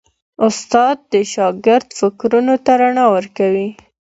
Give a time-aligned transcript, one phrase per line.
[0.47, 3.69] استاد د شاګرد فکرونو ته رڼا ورکوي.